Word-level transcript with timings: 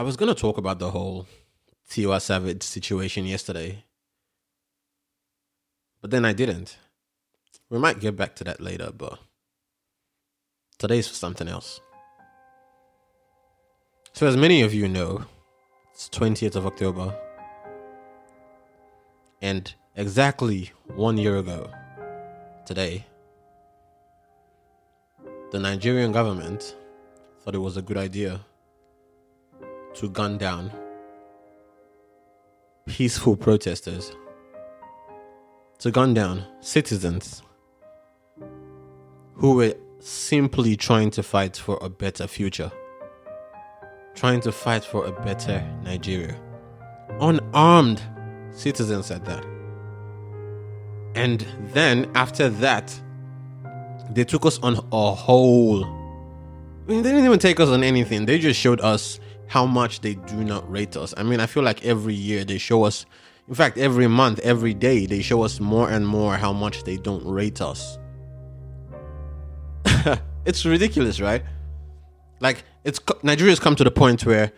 I 0.00 0.02
was 0.02 0.16
gonna 0.16 0.34
talk 0.34 0.56
about 0.56 0.78
the 0.78 0.92
whole 0.92 1.26
Tiwa 1.90 2.22
Savage 2.22 2.62
situation 2.62 3.26
yesterday, 3.26 3.84
but 6.00 6.10
then 6.10 6.24
I 6.24 6.32
didn't. 6.32 6.78
We 7.68 7.78
might 7.78 8.00
get 8.00 8.16
back 8.16 8.34
to 8.36 8.44
that 8.44 8.62
later, 8.62 8.92
but 8.96 9.18
today's 10.78 11.06
for 11.06 11.16
something 11.16 11.48
else. 11.48 11.82
So, 14.14 14.26
as 14.26 14.38
many 14.38 14.62
of 14.62 14.72
you 14.72 14.88
know, 14.88 15.26
it's 15.92 16.08
20th 16.08 16.56
of 16.56 16.64
October, 16.64 17.14
and 19.42 19.70
exactly 19.96 20.70
one 20.96 21.18
year 21.18 21.36
ago 21.36 21.70
today, 22.64 23.04
the 25.50 25.58
Nigerian 25.58 26.10
government 26.10 26.74
thought 27.40 27.54
it 27.54 27.58
was 27.58 27.76
a 27.76 27.82
good 27.82 27.98
idea 27.98 28.40
to 29.94 30.08
gun 30.08 30.38
down 30.38 30.72
peaceful 32.86 33.36
protesters, 33.36 34.16
to 35.78 35.90
gun 35.90 36.12
down 36.14 36.44
citizens 36.60 37.42
who 39.34 39.54
were 39.54 39.74
simply 40.00 40.76
trying 40.76 41.10
to 41.10 41.22
fight 41.22 41.56
for 41.56 41.78
a 41.80 41.88
better 41.88 42.26
future, 42.26 42.70
trying 44.14 44.40
to 44.40 44.52
fight 44.52 44.84
for 44.84 45.06
a 45.06 45.12
better 45.22 45.64
Nigeria. 45.82 46.36
Unarmed 47.20 48.02
citizens 48.50 49.10
at 49.10 49.24
that. 49.24 49.44
And 51.14 51.44
then 51.72 52.10
after 52.14 52.48
that, 52.48 52.98
they 54.10 54.24
took 54.24 54.46
us 54.46 54.58
on 54.60 54.76
a 54.92 55.14
whole. 55.14 55.84
I 55.84 56.92
mean, 56.92 57.02
they 57.02 57.10
didn't 57.10 57.24
even 57.24 57.38
take 57.38 57.60
us 57.60 57.68
on 57.68 57.82
anything. 57.84 58.26
They 58.26 58.38
just 58.38 58.58
showed 58.58 58.80
us 58.80 59.20
how 59.50 59.66
much 59.66 60.00
they 60.00 60.14
do 60.14 60.44
not 60.44 60.70
rate 60.70 60.96
us. 60.96 61.12
I 61.16 61.24
mean, 61.24 61.40
I 61.40 61.46
feel 61.46 61.64
like 61.64 61.84
every 61.84 62.14
year 62.14 62.44
they 62.44 62.56
show 62.56 62.84
us, 62.84 63.04
in 63.48 63.54
fact, 63.54 63.78
every 63.78 64.06
month, 64.06 64.38
every 64.44 64.74
day, 64.74 65.06
they 65.06 65.22
show 65.22 65.42
us 65.42 65.58
more 65.58 65.90
and 65.90 66.06
more 66.06 66.36
how 66.36 66.52
much 66.52 66.84
they 66.84 66.96
don't 66.96 67.26
rate 67.26 67.60
us. 67.60 67.98
it's 70.46 70.64
ridiculous, 70.64 71.20
right? 71.20 71.42
Like, 72.38 72.62
it's 72.84 73.00
Nigeria's 73.24 73.58
come 73.58 73.74
to 73.74 73.82
the 73.82 73.90
point 73.90 74.24
where 74.24 74.52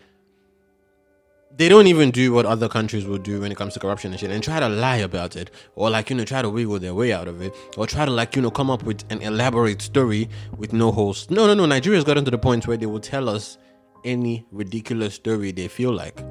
they 1.56 1.70
don't 1.70 1.86
even 1.86 2.10
do 2.10 2.34
what 2.34 2.44
other 2.44 2.68
countries 2.68 3.06
would 3.06 3.22
do 3.22 3.40
when 3.40 3.50
it 3.50 3.56
comes 3.56 3.72
to 3.72 3.80
corruption 3.80 4.10
and 4.10 4.20
shit 4.20 4.30
and 4.30 4.44
try 4.44 4.60
to 4.60 4.68
lie 4.68 4.96
about 4.96 5.36
it 5.36 5.50
or 5.74 5.88
like 5.88 6.10
you 6.10 6.16
know 6.16 6.24
try 6.24 6.42
to 6.42 6.50
wiggle 6.50 6.78
their 6.78 6.94
way 6.94 7.12
out 7.12 7.28
of 7.28 7.42
it 7.42 7.54
or 7.76 7.86
try 7.86 8.06
to 8.06 8.10
like 8.10 8.34
you 8.36 8.40
know 8.40 8.50
come 8.50 8.70
up 8.70 8.82
with 8.84 9.04
an 9.10 9.20
elaborate 9.20 9.82
story 9.82 10.30
with 10.56 10.72
no 10.72 10.90
host 10.90 11.30
no 11.30 11.46
no 11.46 11.52
no 11.52 11.66
nigeria's 11.66 12.04
gotten 12.04 12.24
to 12.24 12.30
the 12.30 12.38
point 12.38 12.66
where 12.66 12.78
they 12.78 12.86
will 12.86 13.00
tell 13.00 13.28
us 13.28 13.58
any 14.04 14.46
ridiculous 14.50 15.14
story 15.14 15.52
they 15.52 15.68
feel 15.68 15.92
like. 15.92 16.24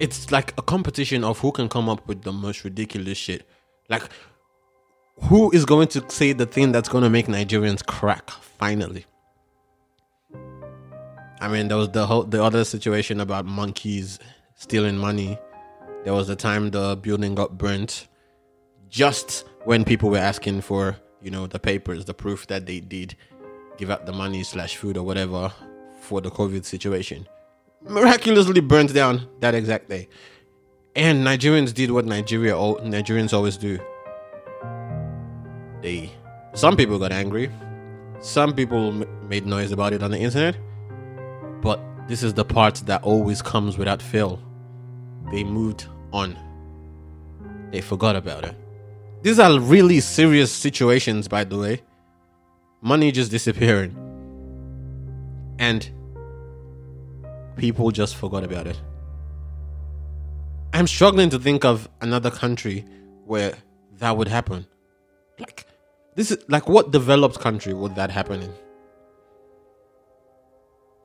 It's 0.00 0.32
like 0.32 0.52
a 0.58 0.62
competition 0.62 1.24
of 1.24 1.38
who 1.38 1.52
can 1.52 1.68
come 1.68 1.88
up 1.88 2.06
with 2.08 2.22
the 2.22 2.32
most 2.32 2.64
ridiculous 2.64 3.16
shit. 3.16 3.48
Like, 3.88 4.02
who 5.22 5.50
is 5.52 5.64
going 5.64 5.88
to 5.88 6.04
say 6.10 6.32
the 6.32 6.46
thing 6.46 6.72
that's 6.72 6.88
going 6.88 7.04
to 7.04 7.10
make 7.10 7.26
Nigerians 7.26 7.84
crack 7.84 8.30
finally? 8.30 9.06
I 11.40 11.48
mean, 11.48 11.68
there 11.68 11.76
was 11.76 11.90
the 11.90 12.06
whole 12.06 12.22
the 12.24 12.42
other 12.42 12.64
situation 12.64 13.20
about 13.20 13.44
monkeys 13.44 14.18
stealing 14.54 14.96
money. 14.96 15.38
There 16.04 16.14
was 16.14 16.28
the 16.28 16.36
time 16.36 16.70
the 16.70 16.96
building 16.96 17.34
got 17.34 17.58
burnt, 17.58 18.08
just 18.88 19.44
when 19.64 19.84
people 19.84 20.10
were 20.10 20.18
asking 20.18 20.62
for 20.62 20.96
you 21.22 21.30
know 21.30 21.46
the 21.46 21.58
papers, 21.58 22.04
the 22.04 22.14
proof 22.14 22.46
that 22.48 22.66
they 22.66 22.80
did 22.80 23.16
give 23.76 23.90
out 23.90 24.06
the 24.06 24.12
money 24.12 24.42
slash 24.42 24.76
food 24.76 24.96
or 24.96 25.04
whatever 25.04 25.52
for 26.00 26.20
the 26.20 26.30
COVID 26.30 26.64
situation. 26.64 27.26
Miraculously 27.82 28.60
burnt 28.60 28.94
down 28.94 29.26
that 29.40 29.54
exact 29.54 29.88
day. 29.88 30.08
And 30.96 31.26
Nigerians 31.26 31.74
did 31.74 31.90
what 31.90 32.04
Nigeria 32.04 32.54
Nigerians 32.54 33.32
always 33.32 33.56
do. 33.56 33.78
They 35.82 36.10
some 36.54 36.76
people 36.76 36.98
got 36.98 37.12
angry. 37.12 37.50
Some 38.20 38.54
people 38.54 38.92
made 39.28 39.44
noise 39.44 39.72
about 39.72 39.92
it 39.92 40.02
on 40.02 40.10
the 40.12 40.18
internet. 40.18 40.56
But 41.60 41.80
this 42.08 42.22
is 42.22 42.32
the 42.32 42.44
part 42.44 42.76
that 42.86 43.02
always 43.02 43.42
comes 43.42 43.76
without 43.76 44.00
fail. 44.00 44.40
They 45.32 45.42
moved 45.42 45.86
on. 46.12 46.38
They 47.70 47.80
forgot 47.80 48.14
about 48.14 48.44
it. 48.44 48.54
These 49.22 49.38
are 49.38 49.58
really 49.58 50.00
serious 50.00 50.52
situations, 50.52 51.28
by 51.28 51.44
the 51.44 51.58
way 51.58 51.80
money 52.84 53.10
just 53.10 53.30
disappearing. 53.30 53.96
And 55.58 55.90
people 57.56 57.90
just 57.90 58.14
forgot 58.14 58.44
about 58.44 58.66
it. 58.66 58.80
I'm 60.72 60.86
struggling 60.86 61.30
to 61.30 61.38
think 61.38 61.64
of 61.64 61.88
another 62.00 62.30
country 62.30 62.84
where 63.24 63.54
that 63.98 64.16
would 64.16 64.28
happen. 64.28 64.66
Like 65.38 65.66
this 66.14 66.30
is 66.30 66.38
like 66.48 66.68
what 66.68 66.90
developed 66.90 67.40
country 67.40 67.72
would 67.72 67.94
that 67.94 68.10
happen 68.10 68.42
in? 68.42 68.52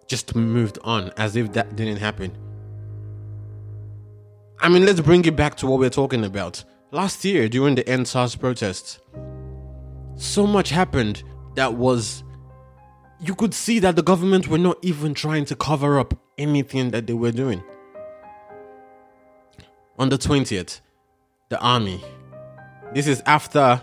Just 0.07 0.35
moved 0.35 0.79
on 0.83 1.11
as 1.17 1.35
if 1.35 1.53
that 1.53 1.75
didn't 1.75 1.97
happen. 1.97 2.35
I 4.59 4.67
mean, 4.67 4.85
let's 4.85 4.99
bring 4.99 5.23
it 5.23 5.35
back 5.37 5.55
to 5.57 5.67
what 5.67 5.79
we're 5.79 5.89
talking 5.89 6.25
about. 6.25 6.63
Last 6.91 7.23
year 7.23 7.47
during 7.47 7.75
the 7.75 7.83
EndSARS 7.83 8.37
protests, 8.37 8.99
so 10.15 10.45
much 10.45 10.71
happened 10.71 11.23
that 11.55 11.75
was 11.75 12.23
you 13.21 13.35
could 13.35 13.53
see 13.53 13.79
that 13.79 13.95
the 13.95 14.03
government 14.03 14.47
were 14.47 14.57
not 14.57 14.77
even 14.81 15.13
trying 15.13 15.45
to 15.45 15.55
cover 15.55 15.99
up 15.99 16.13
anything 16.37 16.91
that 16.91 17.05
they 17.05 17.13
were 17.13 17.31
doing. 17.31 17.61
On 19.97 20.07
the 20.07 20.17
20th, 20.17 20.79
the 21.49 21.59
army. 21.59 22.01
This 22.93 23.07
is 23.07 23.21
after 23.25 23.81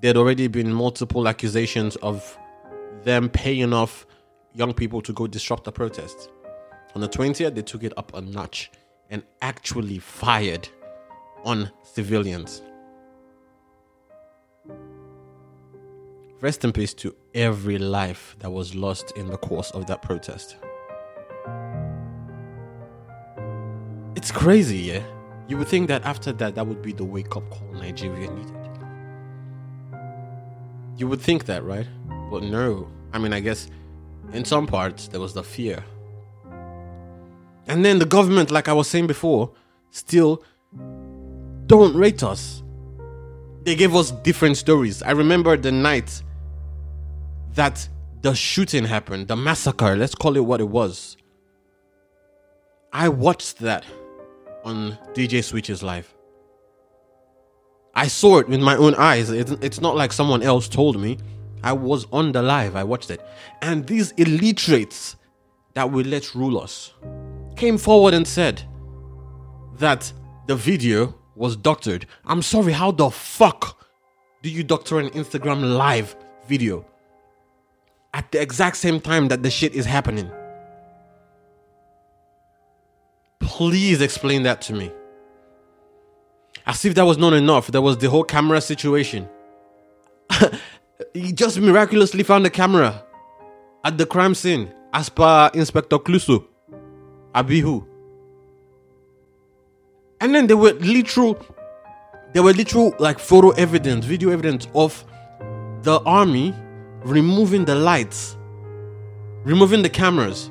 there'd 0.00 0.16
already 0.16 0.46
been 0.46 0.72
multiple 0.72 1.26
accusations 1.26 1.96
of 1.96 2.38
them 3.02 3.28
paying 3.28 3.72
off 3.72 4.06
young 4.54 4.72
people 4.72 5.02
to 5.02 5.12
go 5.12 5.26
disrupt 5.26 5.64
the 5.64 5.72
protests. 5.72 6.28
On 6.94 7.00
the 7.00 7.08
20th, 7.08 7.54
they 7.54 7.62
took 7.62 7.82
it 7.82 7.92
up 7.96 8.14
a 8.14 8.20
notch 8.20 8.70
and 9.10 9.22
actually 9.40 9.98
fired 9.98 10.68
on 11.44 11.70
civilians. 11.82 12.62
Rest 16.42 16.64
in 16.64 16.72
peace 16.72 16.92
to 16.94 17.14
every 17.34 17.78
life 17.78 18.34
that 18.40 18.50
was 18.50 18.74
lost 18.74 19.12
in 19.16 19.28
the 19.28 19.36
course 19.36 19.70
of 19.70 19.86
that 19.86 20.02
protest. 20.02 20.56
It's 24.16 24.32
crazy, 24.32 24.78
yeah? 24.78 25.04
You 25.46 25.56
would 25.58 25.68
think 25.68 25.86
that 25.86 26.04
after 26.04 26.32
that, 26.32 26.56
that 26.56 26.66
would 26.66 26.82
be 26.82 26.92
the 26.92 27.04
wake 27.04 27.36
up 27.36 27.48
call 27.48 27.72
Nigeria 27.74 28.28
needed. 28.28 28.56
You 30.96 31.06
would 31.06 31.20
think 31.20 31.44
that, 31.44 31.62
right? 31.62 31.86
But 32.28 32.42
no. 32.42 32.88
I 33.12 33.20
mean, 33.20 33.32
I 33.32 33.38
guess 33.38 33.70
in 34.32 34.44
some 34.44 34.66
parts 34.66 35.06
there 35.06 35.20
was 35.20 35.34
the 35.34 35.44
fear. 35.44 35.84
And 37.68 37.84
then 37.84 38.00
the 38.00 38.04
government, 38.04 38.50
like 38.50 38.66
I 38.66 38.72
was 38.72 38.88
saying 38.88 39.06
before, 39.06 39.52
still 39.92 40.42
don't 41.68 41.94
rate 41.94 42.24
us. 42.24 42.64
They 43.62 43.76
gave 43.76 43.94
us 43.94 44.10
different 44.10 44.56
stories. 44.56 45.04
I 45.04 45.12
remember 45.12 45.56
the 45.56 45.70
night 45.70 46.20
that 47.54 47.88
the 48.22 48.34
shooting 48.34 48.84
happened, 48.84 49.28
the 49.28 49.36
massacre, 49.36 49.96
let's 49.96 50.14
call 50.14 50.36
it 50.36 50.44
what 50.44 50.60
it 50.60 50.68
was. 50.68 51.16
I 52.92 53.08
watched 53.08 53.58
that 53.58 53.84
on 54.64 54.98
DJ 55.14 55.42
Switch's 55.42 55.82
live. 55.82 56.12
I 57.94 58.06
saw 58.08 58.38
it 58.38 58.48
with 58.48 58.60
my 58.60 58.76
own 58.76 58.94
eyes. 58.94 59.30
it's 59.30 59.80
not 59.80 59.96
like 59.96 60.12
someone 60.12 60.42
else 60.42 60.68
told 60.68 61.00
me. 61.00 61.18
I 61.62 61.72
was 61.72 62.06
on 62.10 62.32
the 62.32 62.42
live, 62.42 62.74
I 62.74 62.84
watched 62.84 63.10
it. 63.10 63.20
And 63.60 63.86
these 63.86 64.12
illiterates 64.12 65.16
that 65.74 65.90
will 65.90 66.06
let 66.06 66.34
rule 66.34 66.58
us 66.58 66.92
came 67.56 67.78
forward 67.78 68.14
and 68.14 68.26
said 68.26 68.62
that 69.78 70.12
the 70.46 70.56
video 70.56 71.14
was 71.34 71.56
doctored. 71.56 72.06
I'm 72.24 72.42
sorry, 72.42 72.72
how 72.72 72.90
the 72.90 73.10
fuck 73.10 73.86
do 74.42 74.50
you 74.50 74.64
doctor 74.64 74.98
an 74.98 75.10
Instagram 75.10 75.76
live 75.76 76.16
video? 76.46 76.84
At 78.14 78.30
the 78.30 78.40
exact 78.40 78.76
same 78.76 79.00
time 79.00 79.28
that 79.28 79.42
the 79.42 79.50
shit 79.50 79.74
is 79.74 79.86
happening. 79.86 80.30
Please 83.40 84.00
explain 84.00 84.42
that 84.42 84.60
to 84.62 84.74
me. 84.74 84.92
As 86.66 86.84
if 86.84 86.94
that 86.94 87.04
was 87.04 87.18
not 87.18 87.32
enough, 87.32 87.68
there 87.68 87.82
was 87.82 87.98
the 87.98 88.08
whole 88.08 88.24
camera 88.24 88.60
situation. 88.60 89.28
he 91.14 91.32
just 91.32 91.58
miraculously 91.58 92.22
found 92.22 92.44
the 92.44 92.50
camera 92.50 93.04
at 93.84 93.98
the 93.98 94.06
crime 94.06 94.34
scene, 94.34 94.72
as 94.92 95.08
per 95.08 95.50
Inspector 95.54 95.98
Clouseau. 95.98 96.46
Abihu. 97.34 97.84
And 100.20 100.34
then 100.34 100.46
there 100.46 100.56
were 100.56 100.72
literal, 100.74 101.36
there 102.32 102.42
were 102.42 102.52
literal 102.52 102.94
like 102.98 103.18
photo 103.18 103.50
evidence, 103.50 104.04
video 104.04 104.30
evidence 104.30 104.68
of 104.74 105.04
the 105.82 106.00
army 106.00 106.54
removing 107.04 107.64
the 107.64 107.74
lights, 107.74 108.36
removing 109.44 109.82
the 109.82 109.88
cameras 109.88 110.50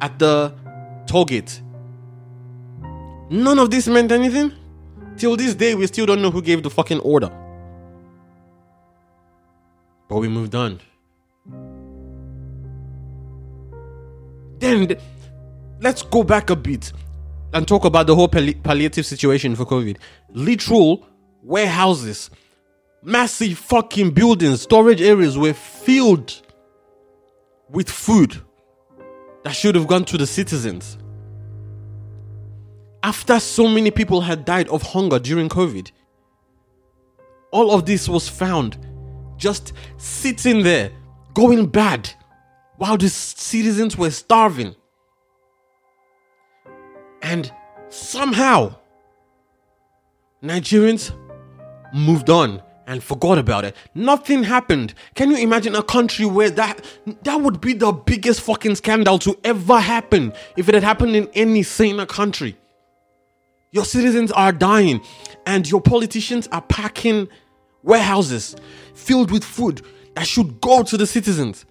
at 0.00 0.18
the 0.18 0.54
toll 1.06 1.24
gate. 1.24 1.60
None 3.30 3.58
of 3.58 3.70
this 3.70 3.88
meant 3.88 4.12
anything. 4.12 4.52
Till 5.16 5.36
this 5.36 5.54
day, 5.54 5.74
we 5.74 5.86
still 5.86 6.06
don't 6.06 6.22
know 6.22 6.30
who 6.30 6.42
gave 6.42 6.62
the 6.62 6.70
fucking 6.70 7.00
order. 7.00 7.30
But 10.08 10.18
we 10.18 10.28
moved 10.28 10.54
on. 10.54 10.80
Then 14.58 14.96
let's 15.80 16.02
go 16.02 16.22
back 16.22 16.50
a 16.50 16.56
bit 16.56 16.92
and 17.52 17.66
talk 17.66 17.84
about 17.84 18.06
the 18.06 18.14
whole 18.14 18.28
palli- 18.28 18.62
palliative 18.62 19.04
situation 19.04 19.54
for 19.56 19.64
COVID. 19.64 19.96
Literal 20.30 21.06
warehouses, 21.42 22.30
massive 23.02 23.58
fucking 23.58 24.10
buildings, 24.10 24.62
storage 24.62 25.02
areas 25.02 25.36
were 25.36 25.52
filled 25.52 26.40
with 27.68 27.90
food 27.90 28.40
that 29.42 29.54
should 29.54 29.74
have 29.74 29.88
gone 29.88 30.04
to 30.04 30.16
the 30.16 30.26
citizens. 30.26 30.98
After 33.02 33.40
so 33.40 33.66
many 33.66 33.90
people 33.90 34.20
had 34.20 34.44
died 34.44 34.68
of 34.68 34.82
hunger 34.82 35.18
during 35.18 35.48
COVID, 35.48 35.90
all 37.50 37.74
of 37.74 37.84
this 37.84 38.08
was 38.08 38.28
found 38.28 38.78
just 39.36 39.72
sitting 39.96 40.62
there, 40.62 40.92
going 41.34 41.66
bad, 41.66 42.08
while 42.76 42.96
the 42.96 43.08
citizens 43.08 43.98
were 43.98 44.10
starving. 44.10 44.76
And 47.22 47.52
somehow, 47.88 48.76
Nigerians 50.42 51.12
moved 51.92 52.30
on 52.30 52.62
and 52.92 53.02
forgot 53.02 53.38
about 53.38 53.64
it. 53.64 53.74
Nothing 53.94 54.42
happened. 54.42 54.92
Can 55.14 55.30
you 55.30 55.38
imagine 55.38 55.74
a 55.74 55.82
country 55.82 56.26
where 56.26 56.50
that 56.50 56.84
that 57.22 57.40
would 57.40 57.58
be 57.60 57.72
the 57.72 57.90
biggest 57.90 58.42
fucking 58.42 58.74
scandal 58.74 59.18
to 59.20 59.38
ever 59.44 59.80
happen 59.80 60.34
if 60.58 60.68
it 60.68 60.74
had 60.74 60.84
happened 60.84 61.16
in 61.16 61.28
any 61.32 61.62
saner 61.62 62.04
country? 62.04 62.56
Your 63.70 63.86
citizens 63.86 64.30
are 64.30 64.52
dying 64.52 65.00
and 65.46 65.68
your 65.68 65.80
politicians 65.80 66.48
are 66.52 66.60
packing 66.60 67.28
warehouses 67.82 68.54
filled 68.94 69.30
with 69.30 69.42
food 69.42 69.80
that 70.14 70.26
should 70.26 70.60
go 70.60 70.82
to 70.82 70.98
the 70.98 71.06
citizens. 71.06 71.64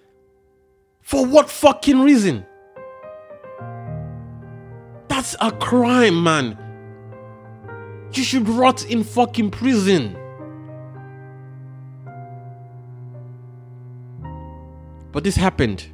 For 1.02 1.24
what 1.24 1.48
fucking 1.48 2.00
reason? 2.00 2.44
That's 5.06 5.36
a 5.40 5.52
crime, 5.52 6.24
man. 6.24 6.58
You 8.12 8.24
should 8.24 8.48
rot 8.48 8.84
in 8.86 9.04
fucking 9.04 9.52
prison. 9.52 10.16
But 15.12 15.24
this 15.24 15.36
happened. 15.36 15.86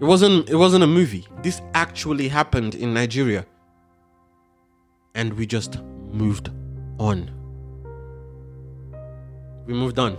It 0.00 0.04
wasn't 0.04 0.48
it 0.48 0.56
wasn't 0.56 0.84
a 0.84 0.86
movie. 0.86 1.26
This 1.42 1.60
actually 1.74 2.28
happened 2.28 2.74
in 2.74 2.94
Nigeria. 2.94 3.46
And 5.14 5.34
we 5.34 5.46
just 5.46 5.80
moved 6.10 6.50
on. 6.98 7.30
We 9.66 9.74
moved 9.74 9.98
on. 9.98 10.18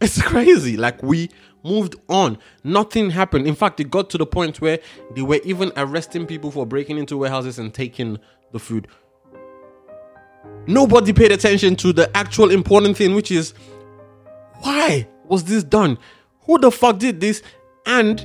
It's 0.00 0.20
crazy. 0.30 0.76
Like 0.76 1.02
we 1.02 1.30
moved 1.64 1.96
on. 2.08 2.38
Nothing 2.64 3.10
happened. 3.10 3.46
In 3.46 3.54
fact, 3.54 3.80
it 3.80 3.90
got 3.90 4.08
to 4.10 4.18
the 4.18 4.26
point 4.26 4.60
where 4.60 4.78
they 5.14 5.22
were 5.22 5.40
even 5.44 5.72
arresting 5.76 6.26
people 6.26 6.50
for 6.50 6.64
breaking 6.64 6.96
into 6.96 7.16
warehouses 7.16 7.58
and 7.58 7.74
taking 7.74 8.18
the 8.52 8.58
food. 8.58 8.86
Nobody 10.66 11.12
paid 11.12 11.32
attention 11.32 11.76
to 11.76 11.92
the 11.92 12.14
actual 12.16 12.50
important 12.50 12.96
thing, 12.96 13.14
which 13.14 13.30
is 13.30 13.54
why 14.60 15.08
was 15.26 15.44
this 15.44 15.64
done? 15.64 15.98
Who 16.42 16.58
the 16.58 16.70
fuck 16.70 16.98
did 16.98 17.20
this? 17.20 17.42
And 17.84 18.24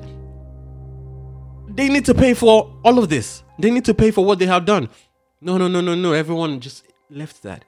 they 1.69 1.89
need 1.89 2.05
to 2.05 2.13
pay 2.13 2.33
for 2.33 2.73
all 2.83 2.99
of 2.99 3.09
this. 3.09 3.43
They 3.59 3.71
need 3.71 3.85
to 3.85 3.93
pay 3.93 4.11
for 4.11 4.25
what 4.25 4.39
they 4.39 4.45
have 4.45 4.65
done. 4.65 4.89
No, 5.39 5.57
no, 5.57 5.67
no, 5.67 5.81
no, 5.81 5.95
no. 5.95 6.13
Everyone 6.13 6.59
just 6.59 6.85
left 7.09 7.43
that. 7.43 7.65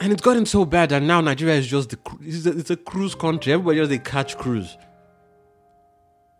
And 0.00 0.12
it's 0.12 0.22
gotten 0.22 0.44
so 0.44 0.64
bad 0.64 0.90
that 0.90 1.02
now 1.02 1.20
Nigeria 1.20 1.54
is 1.54 1.66
just 1.66 1.90
the 1.90 1.98
it's 2.20 2.46
a, 2.46 2.58
it's 2.58 2.70
a 2.70 2.76
cruise 2.76 3.14
country. 3.14 3.52
Everybody 3.52 3.78
just 3.78 3.90
they 3.90 3.98
catch 3.98 4.36
cruise. 4.36 4.76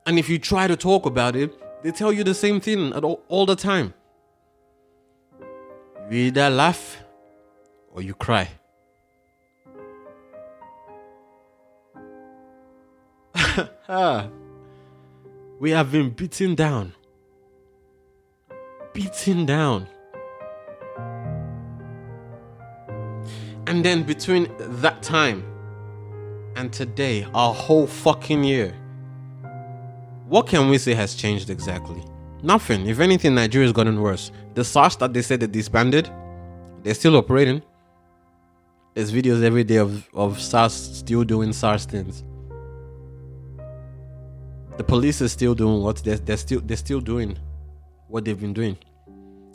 And 0.07 0.19
if 0.19 0.29
you 0.29 0.39
try 0.39 0.67
to 0.67 0.77
talk 0.77 1.07
about 1.07 1.37
it, 1.37 1.53
they 1.83 1.91
tell 1.93 2.12
you 2.12 2.25
the 2.25 2.35
same 2.35 2.61
thing 2.61 2.93
all, 2.93 3.23
all 3.29 3.47
the 3.47 3.57
time. 3.57 3.95
You 6.11 6.19
either 6.19 6.50
laugh 6.50 7.03
or 7.93 8.03
you 8.03 8.15
cry. 8.15 8.50
Ah. 13.89 14.29
we 15.61 15.71
have 15.71 15.93
been 15.93 16.11
beaten 16.11 16.55
down. 16.55 16.93
Beaten 18.93 19.47
down. 19.47 19.87
And 23.67 23.85
then 23.85 24.03
between 24.03 24.51
that 24.59 25.03
time 25.03 25.45
and 26.56 26.73
today, 26.73 27.27
our 27.35 27.53
whole 27.55 27.87
fucking 27.87 28.45
year, 28.45 28.75
what 30.29 30.47
can 30.47 30.69
we 30.69 30.79
say 30.79 30.95
has 30.95 31.15
changed 31.15 31.50
exactly? 31.50 32.03
Nothing. 32.43 32.87
If 32.87 33.00
anything, 33.00 33.35
Nigeria's 33.35 33.73
gotten 33.73 34.00
worse. 34.00 34.31
The 34.55 34.65
SARS 34.65 34.97
that 34.97 35.12
they 35.12 35.23
said 35.23 35.41
they 35.41 35.47
disbanded, 35.47 36.11
they're 36.83 36.95
still 36.95 37.17
operating. 37.17 37.62
There's 38.95 39.12
videos 39.12 39.43
every 39.43 39.65
day 39.65 39.77
of, 39.77 40.09
of 40.15 40.41
SARS 40.41 40.73
still 40.73 41.25
doing 41.25 41.53
SARS 41.53 41.85
things. 41.85 42.23
The 44.76 44.82
police 44.82 45.21
is 45.21 45.31
still 45.31 45.55
doing 45.55 45.82
what 45.82 45.99
they're, 45.99 46.17
they're 46.17 46.37
still 46.37 46.61
they're 46.61 46.76
still 46.76 47.00
doing 47.00 47.38
what 48.09 48.25
they've 48.25 48.41
been 48.41 48.53
doing. 48.53 48.76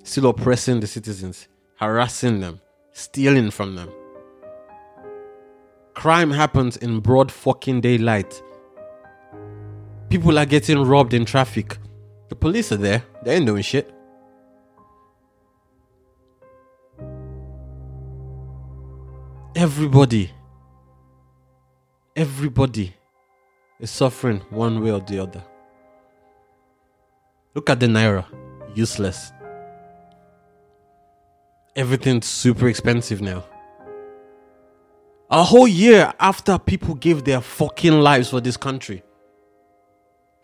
Still 0.03 0.27
oppressing 0.27 0.79
the 0.79 0.87
citizens, 0.87 1.49
harassing 1.75 2.39
them, 2.39 2.61
stealing 2.93 3.51
from 3.51 3.75
them. 3.75 3.89
Crime 5.93 6.31
happens 6.31 6.77
in 6.77 7.01
broad 7.01 7.31
fucking 7.31 7.81
daylight. 7.81 8.41
People 10.09 10.39
are 10.39 10.45
getting 10.45 10.81
robbed 10.81 11.13
in 11.13 11.25
traffic. 11.25 11.77
The 12.29 12.35
police 12.35 12.71
are 12.71 12.77
there. 12.77 13.03
They 13.23 13.35
ain't 13.35 13.45
doing 13.45 13.61
shit. 13.61 13.93
Everybody, 19.55 20.31
everybody 22.15 22.95
is 23.79 23.89
suffering 23.89 24.39
one 24.49 24.83
way 24.83 24.91
or 24.91 24.99
the 24.99 25.19
other. 25.19 25.43
Look 27.55 27.69
at 27.69 27.79
the 27.79 27.87
Naira. 27.87 28.25
Useless. 28.75 29.31
Everything's 31.75 32.27
super 32.27 32.67
expensive 32.67 33.21
now. 33.21 33.43
A 35.31 35.43
whole 35.43 35.67
year 35.67 36.13
after 36.19 36.57
people 36.57 36.95
gave 36.95 37.23
their 37.23 37.41
fucking 37.41 37.93
lives 37.93 38.29
for 38.29 38.41
this 38.41 38.57
country, 38.57 39.03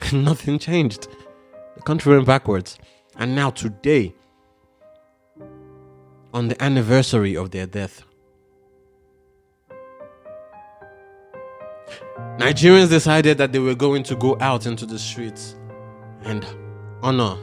nothing 0.14 0.60
changed. 0.60 1.08
The 1.76 1.82
country 1.82 2.14
went 2.16 2.28
backwards. 2.28 2.78
And 3.18 3.36
now, 3.36 3.50
today, 3.50 4.14
on 6.34 6.50
the 6.50 6.62
anniversary 6.62 7.36
of 7.36 7.52
their 7.52 7.66
death, 7.66 8.04
Nigerians 12.38 12.90
decided 12.90 13.38
that 13.38 13.52
they 13.52 13.60
were 13.60 13.76
going 13.76 14.04
to 14.04 14.16
go 14.16 14.38
out 14.40 14.66
into 14.66 14.86
the 14.86 15.00
streets 15.00 15.56
and 16.24 16.46
honor 17.02 17.38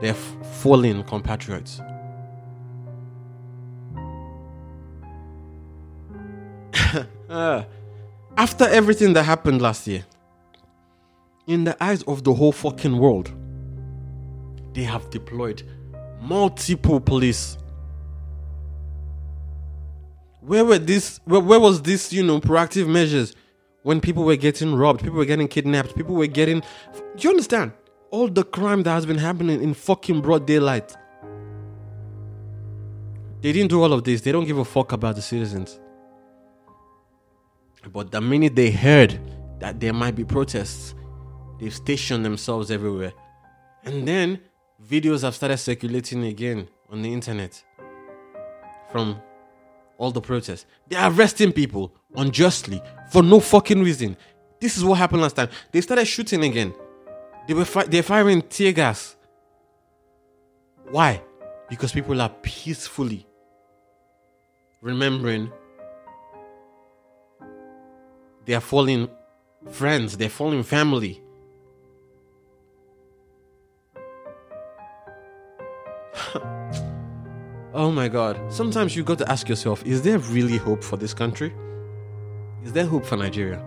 their 0.00 0.14
fallen 0.14 1.02
compatriots. 1.04 1.80
uh, 7.28 7.64
after 8.36 8.64
everything 8.64 9.12
that 9.12 9.24
happened 9.24 9.60
last 9.60 9.86
year, 9.86 10.04
in 11.46 11.64
the 11.64 11.82
eyes 11.82 12.02
of 12.04 12.24
the 12.24 12.32
whole 12.32 12.52
fucking 12.52 12.96
world, 12.96 13.32
they 14.72 14.84
have 14.84 15.10
deployed 15.10 15.62
multiple 16.20 17.00
police. 17.00 17.56
Where 20.40 20.64
were 20.64 20.78
this? 20.78 21.20
Where, 21.24 21.40
where 21.40 21.60
was 21.60 21.82
this? 21.82 22.12
You 22.12 22.22
know, 22.22 22.40
proactive 22.40 22.88
measures 22.88 23.34
when 23.82 24.00
people 24.00 24.24
were 24.24 24.36
getting 24.36 24.74
robbed, 24.74 25.02
people 25.02 25.16
were 25.16 25.24
getting 25.24 25.48
kidnapped, 25.48 25.94
people 25.96 26.14
were 26.14 26.26
getting. 26.26 26.60
Do 26.60 27.20
you 27.20 27.30
understand? 27.30 27.72
All 28.10 28.28
the 28.28 28.44
crime 28.44 28.82
that 28.82 28.90
has 28.90 29.06
been 29.06 29.18
happening 29.18 29.62
in 29.62 29.74
fucking 29.74 30.20
broad 30.20 30.46
daylight. 30.46 30.96
They 33.40 33.52
didn't 33.52 33.70
do 33.70 33.82
all 33.82 33.92
of 33.92 34.04
this. 34.04 34.20
They 34.20 34.32
don't 34.32 34.44
give 34.44 34.58
a 34.58 34.64
fuck 34.64 34.92
about 34.92 35.16
the 35.16 35.22
citizens. 35.22 35.80
But 37.92 38.10
the 38.10 38.20
minute 38.20 38.54
they 38.54 38.70
heard 38.70 39.18
that 39.60 39.80
there 39.80 39.94
might 39.94 40.14
be 40.14 40.24
protests, 40.24 40.94
they've 41.58 41.74
stationed 41.74 42.24
themselves 42.24 42.70
everywhere. 42.70 43.12
And 43.84 44.06
then 44.06 44.40
videos 44.86 45.22
have 45.22 45.34
started 45.34 45.56
circulating 45.56 46.24
again 46.24 46.68
on 46.90 47.00
the 47.00 47.12
internet 47.12 47.62
from 48.90 49.22
all 50.00 50.10
the 50.10 50.20
protests. 50.20 50.64
They're 50.88 51.10
arresting 51.10 51.52
people 51.52 51.94
unjustly 52.16 52.82
for 53.12 53.22
no 53.22 53.38
fucking 53.38 53.82
reason. 53.82 54.16
This 54.58 54.78
is 54.78 54.82
what 54.82 54.96
happened 54.96 55.20
last 55.20 55.36
time. 55.36 55.50
They 55.70 55.82
started 55.82 56.06
shooting 56.06 56.42
again. 56.42 56.74
They 57.46 57.52
were 57.52 57.66
fi- 57.66 57.84
they're 57.84 58.02
firing 58.02 58.40
tear 58.40 58.72
gas. 58.72 59.14
Why? 60.90 61.22
Because 61.68 61.92
people 61.92 62.18
are 62.20 62.30
peacefully 62.42 63.26
remembering 64.80 65.52
they 68.46 68.54
are 68.54 68.60
falling 68.60 69.06
friends, 69.70 70.16
they're 70.16 70.30
falling 70.30 70.62
family. 70.62 71.22
oh 77.74 77.90
my 77.90 78.08
god. 78.08 78.52
Sometimes 78.52 78.96
you've 78.96 79.06
got 79.06 79.18
to 79.18 79.30
ask 79.30 79.48
yourself, 79.48 79.84
is 79.84 80.02
there 80.02 80.18
really 80.18 80.56
hope 80.56 80.82
for 80.82 80.96
this 80.96 81.14
country? 81.14 81.52
Is 82.64 82.72
there 82.72 82.86
hope 82.86 83.04
for 83.04 83.16
Nigeria? 83.16 83.64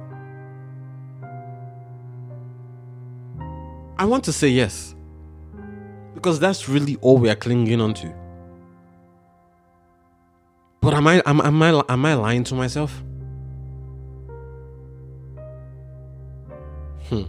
I 3.97 4.05
want 4.05 4.23
to 4.25 4.33
say 4.33 4.49
yes. 4.49 4.95
Because 6.13 6.39
that's 6.39 6.69
really 6.69 6.97
all 6.97 7.17
we 7.17 7.29
are 7.29 7.35
clinging 7.35 7.81
on 7.81 7.93
to. 7.95 8.13
But 10.81 10.93
am 10.93 11.07
I 11.07 11.21
am, 11.25 11.39
am 11.39 11.63
I 11.63 11.83
am 11.87 12.05
I 12.05 12.13
lying 12.13 12.43
to 12.45 12.55
myself? 12.55 13.01
Hmm. 17.09 17.23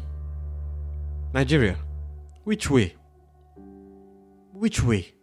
Nigeria. 1.32 1.76
Which 2.44 2.68
way? 2.70 2.94
Which 4.52 4.82
way? 4.82 5.13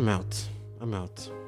I'm 0.00 0.08
out. 0.08 0.48
I'm 0.80 0.94
out. 0.94 1.39